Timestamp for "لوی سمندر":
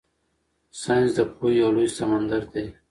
1.75-2.41